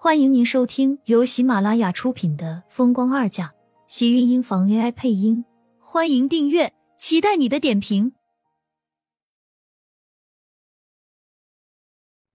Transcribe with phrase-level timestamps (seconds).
[0.00, 3.48] 欢迎您收听由喜马拉雅出品的《风光二嫁》，
[3.88, 5.44] 喜运音房 AI 配音。
[5.80, 8.12] 欢迎订阅，期待你的点评。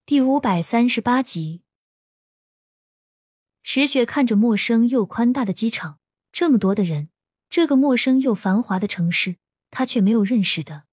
[0.04, 1.62] 第五百三十八集，
[3.62, 5.98] 池雪看着陌生又宽大的机场，
[6.30, 7.08] 这么多的人，
[7.48, 9.36] 这个陌生又繁华的城市，
[9.70, 10.84] 他却没有认识的。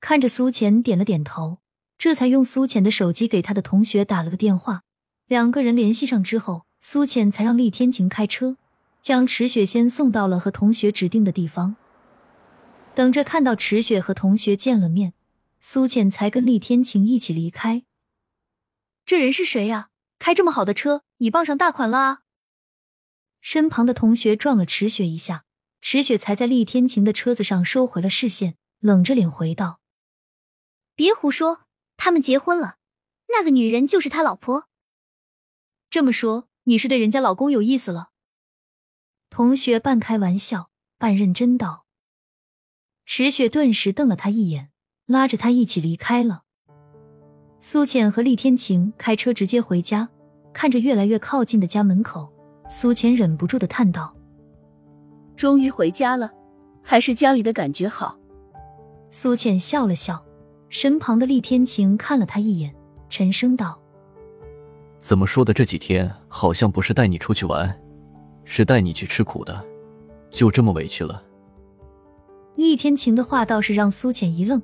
[0.00, 1.58] 看着苏浅点了点头，
[1.98, 4.84] 这才用苏浅的手机给他的同学打了个电话。
[5.28, 8.56] 两个人联系上之后，苏浅才让厉天晴开车
[8.98, 11.76] 将池雪先送到了和同学指定的地方。
[12.94, 15.12] 等着看到池雪和同学见了面，
[15.60, 17.84] 苏浅才跟厉天晴一起离开。
[19.04, 19.90] 这人是谁呀？
[20.18, 22.20] 开这么好的车，你傍上大款了啊！
[23.42, 25.44] 身旁的同学撞了池雪一下，
[25.82, 29.80] 池雪才在厉天晴的车子上收回了视线，冷着脸回道。
[30.94, 31.66] 别胡说，
[31.98, 32.76] 他们结婚了，
[33.28, 34.67] 那个女人就是他老婆。
[35.90, 38.10] 这么说，你是对人家老公有意思了？
[39.30, 41.86] 同学半开玩笑半认真道。
[43.06, 44.70] 池雪顿时瞪了他一眼，
[45.06, 46.42] 拉着他一起离开了。
[47.58, 50.10] 苏浅和厉天晴开车直接回家，
[50.52, 52.30] 看着越来越靠近的家门口，
[52.68, 54.14] 苏浅忍不住的叹道
[55.34, 56.30] ：“终于回家了，
[56.82, 58.18] 还是家里的感觉好。”
[59.08, 60.22] 苏浅笑了笑。
[60.68, 62.76] 身旁的厉天晴看了他一眼，
[63.08, 63.80] 沉声道
[64.98, 65.52] ：“怎么说的？
[65.52, 67.72] 这几天好像不是带你出去玩，
[68.44, 69.64] 是带你去吃苦的，
[70.30, 71.22] 就这么委屈了。”
[72.56, 74.60] 厉天晴的话倒是让苏浅一愣，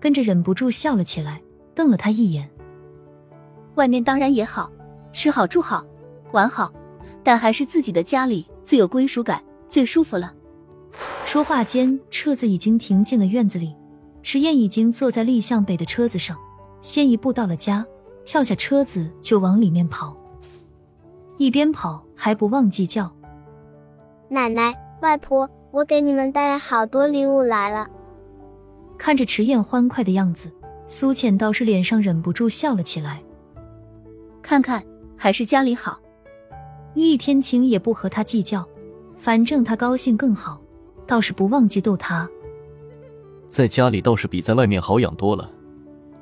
[0.00, 1.40] 跟着忍不住笑了起来，
[1.74, 2.50] 瞪了他一眼
[3.76, 4.70] ：“外面当然也好
[5.12, 5.86] 吃好住好
[6.32, 6.72] 玩好，
[7.22, 10.34] 但还是自己的家里最有归属感，最舒服了。”
[11.24, 13.74] 说话间，车子已经停进了院子里。
[14.22, 16.36] 迟燕已经坐在立向北的车子上，
[16.80, 17.86] 先一步到了家，
[18.26, 20.14] 跳下车子就往里面跑，
[21.38, 23.10] 一边跑还不忘记叫
[24.28, 27.88] ：“奶奶、外婆，我给你们带来好多礼物来了。”
[28.98, 30.52] 看着迟燕欢快的样子，
[30.86, 33.22] 苏浅倒是脸上忍不住笑了起来。
[34.42, 34.84] 看看，
[35.16, 35.98] 还是家里好。
[36.94, 38.66] 厉天晴也不和他计较，
[39.16, 40.60] 反正他高兴更好，
[41.06, 42.28] 倒是不忘记逗他。
[43.48, 45.48] 在家里倒是比在外面好养多了，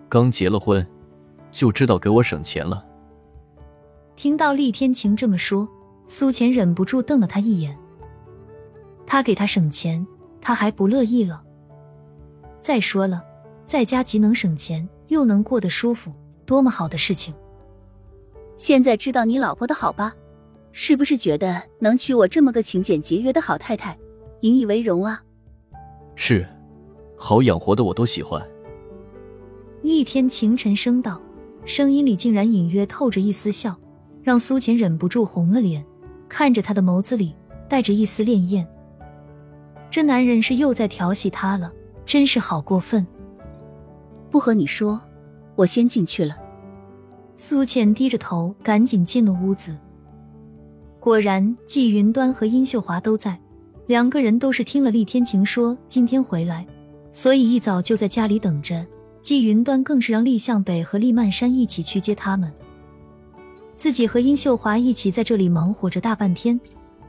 [0.09, 0.87] 刚结了婚，
[1.55, 2.85] 就知道给我省钱了。
[4.17, 5.67] 听到厉天晴这么说，
[6.07, 7.79] 苏浅忍不住瞪了他一眼。
[9.07, 10.05] 他给他省钱，
[10.41, 11.43] 他还不乐意了。
[12.61, 13.23] 再说了，
[13.65, 16.13] 在家既能省钱，又能过得舒服，
[16.45, 17.33] 多么好的事情！
[18.57, 20.15] 现在知道你老婆的好吧？
[20.73, 23.97] 是不是觉得能娶我这么个勤俭节约的好太太，
[24.41, 25.23] 引以为荣啊？
[26.17, 26.45] 是。
[27.17, 28.45] 好养活的我都喜欢。
[29.83, 31.21] 厉天晴沉声道，
[31.65, 33.75] 声音里竟然隐约透着一丝笑，
[34.23, 35.85] 让苏浅忍不住红了脸，
[36.29, 37.35] 看着他的眸子里
[37.69, 38.67] 带着一丝潋滟。
[39.91, 41.73] 这男人是又在调戏她了，
[42.05, 43.07] 真是好过分。
[44.31, 45.01] 不和你说，
[45.55, 46.37] 我先进去了。
[47.37, 49.77] 苏浅低着头，赶紧进了屋子。
[51.01, 53.41] 果然，季云端和殷秀华都在，
[53.87, 56.67] 两个人都是听了厉天晴说今天回来。
[57.11, 58.85] 所以一早就在家里等着，
[59.25, 62.53] 季云端更是让厉向北和厉曼山一起去接他们，
[63.75, 66.61] 自己和殷秀华一起在这里忙活着大半天，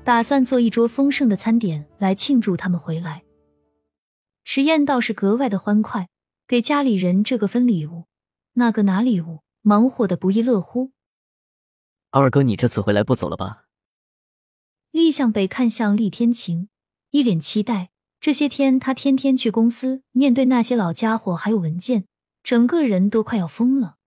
[0.06, 3.24] 打算做一桌丰盛的餐点来庆祝他们回来。
[4.46, 6.08] 迟燕倒是格外的欢快，
[6.48, 8.06] 给家里人这个分礼物，
[8.54, 10.94] 那个拿礼物，忙活的不亦乐乎。
[12.12, 13.66] 二哥，你这次回来不走了吧？
[14.92, 16.70] 厉向北看向厉天晴，
[17.12, 17.90] 一脸期待。
[18.26, 22.08] 这些天，他天天去公司，面对那些老家伙还有文件，
[22.42, 23.98] 整个人都快要疯了。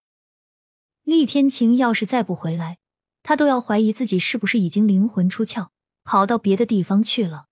[1.04, 2.78] 厉天晴要是再不回来，
[3.22, 5.68] 他都要怀疑自己是不是已经灵魂出窍，
[6.02, 7.46] 跑到别的地方去了。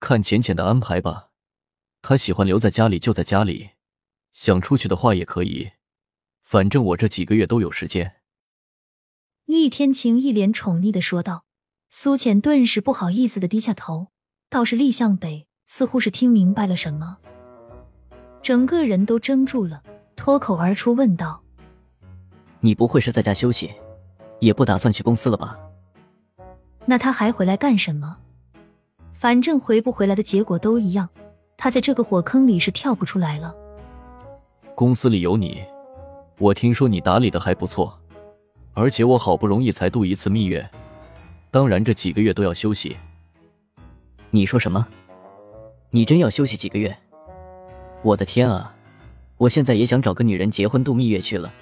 [0.00, 1.30] 看浅浅的安排吧，
[2.02, 3.70] 他喜欢留在家里就在家里，
[4.32, 5.70] 想出去的话也可以，
[6.42, 8.16] 反正我这几个月都有时间。
[9.44, 11.44] 厉天晴一脸宠溺的说道。
[11.88, 14.08] 苏浅顿时不好意思的低下头。
[14.48, 17.18] 倒是厉向北似乎是听明白了什么，
[18.42, 19.82] 整个人都怔住了，
[20.14, 21.42] 脱口而出问道
[22.60, 23.72] ：“你不会是在家休息，
[24.40, 25.58] 也不打算去公司了吧？”
[26.86, 28.18] 那他还回来干什么？
[29.12, 31.08] 反正回不回来的结果都一样，
[31.56, 33.54] 他在这个火坑里是跳不出来了。
[34.74, 35.64] 公司里有你，
[36.38, 37.98] 我听说你打理的还不错，
[38.74, 40.68] 而且我好不容易才度一次蜜月，
[41.50, 42.96] 当然这几个月都要休息。
[44.34, 44.84] 你说什么？
[45.90, 46.92] 你真要休息几个月？
[48.02, 48.74] 我的天啊！
[49.36, 51.54] 我现在也想找个女人结婚度蜜月去了。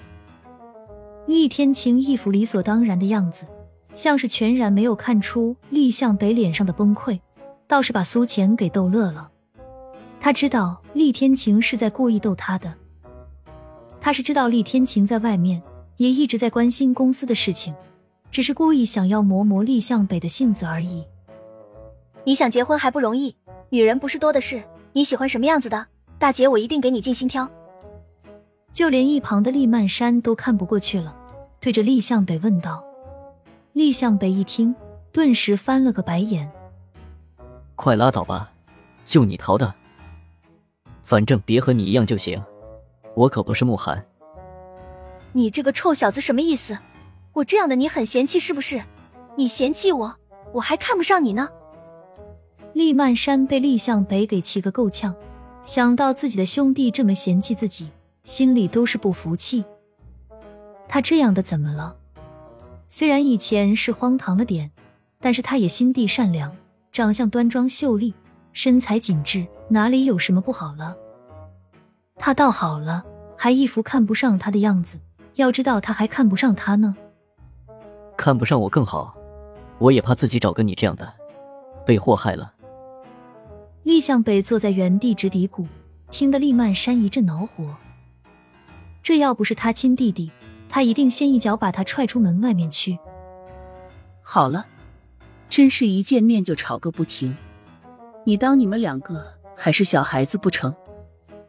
[1.27, 3.45] 厉天晴一副理所当然的样子，
[3.91, 7.19] 像是全然没有看出厉向北脸上的崩溃，
[7.67, 9.29] 倒是把苏浅给逗乐了。
[10.19, 12.73] 他知道厉天晴是在故意逗他的，
[14.01, 15.61] 他是知道厉天晴在外面
[15.97, 17.71] 也一直在关心公司的事情，
[18.31, 21.03] 只是故意想要磨磨厉向北的性子而已。
[22.25, 23.35] 你想结婚还不容易，
[23.69, 24.63] 女人不是多的是。
[24.93, 25.87] 你喜欢什么样子的？
[26.19, 27.49] 大姐，我一定给你尽心挑。
[28.71, 31.15] 就连一旁的厉曼山都看不过去了，
[31.59, 32.83] 对着厉向北问道。
[33.73, 34.73] 厉向北一听，
[35.11, 36.49] 顿时翻了个白眼
[37.75, 38.51] ：“快拉倒吧，
[39.05, 39.73] 就你淘的，
[41.03, 42.41] 反正别和你一样就行。
[43.15, 44.05] 我可不是慕寒。”
[45.33, 46.77] 你这个臭小子什么意思？
[47.33, 48.83] 我这样的你很嫌弃是不是？
[49.35, 50.15] 你嫌弃我，
[50.53, 51.49] 我还看不上你呢。
[52.73, 55.15] 厉曼山被厉向北给气个够呛，
[55.63, 57.89] 想到自己的兄弟这么嫌弃自己，
[58.23, 59.63] 心里都是不服气。
[60.87, 61.95] 他这样的怎么了？
[62.87, 64.71] 虽然以前是荒唐了点，
[65.19, 66.55] 但是他也心地善良，
[66.91, 68.13] 长相端庄秀丽，
[68.53, 70.95] 身材紧致，哪里有什么不好了？
[72.15, 73.03] 他倒好了，
[73.37, 74.99] 还一副看不上他的样子。
[75.35, 76.95] 要知道他还看不上他呢，
[78.15, 79.15] 看不上我更好，
[79.79, 81.11] 我也怕自己找个你这样的，
[81.85, 82.53] 被祸害了。
[83.83, 85.65] 厉向北坐在原地直嘀咕，
[86.09, 87.75] 听得厉曼山一阵恼火。
[89.01, 90.31] 这要不是他亲弟弟，
[90.69, 92.97] 他一定先一脚把他踹出门外面去。
[94.21, 94.65] 好了，
[95.49, 97.35] 真是一见面就吵个不停。
[98.25, 99.21] 你当你们两个
[99.53, 100.73] 还是小孩子不成？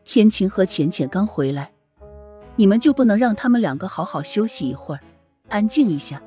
[0.04, 1.70] 天晴和浅浅刚回来，
[2.56, 5.00] 你们就不能让他们两个好好休息一会儿，
[5.48, 6.20] 安静一下？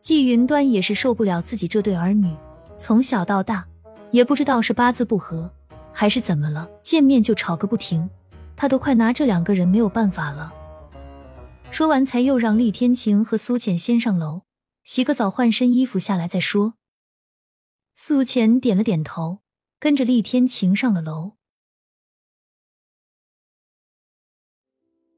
[0.00, 2.34] 季云端也是受不了自己这对儿女，
[2.78, 3.66] 从小到大。
[4.10, 5.50] 也不知道是八字不合，
[5.92, 8.08] 还是怎么了，见面就吵个不停，
[8.56, 10.52] 他都快拿这两个人没有办法了。
[11.70, 14.42] 说完，才又让厉天晴和苏浅先上楼
[14.82, 16.74] 洗个澡，换身衣服下来再说。
[17.94, 19.38] 苏浅点了点头，
[19.78, 21.32] 跟着厉天晴上了楼。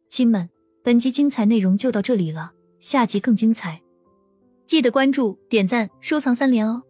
[0.09, 0.51] 亲们，
[0.85, 3.81] 本集精彩内容就到这里了，下集更精彩，
[4.67, 6.83] 记得关注、点赞、收藏三连哦，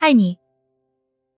[0.00, 0.36] 爱你。